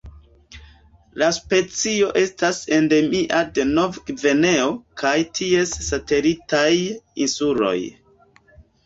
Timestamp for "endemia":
2.77-3.41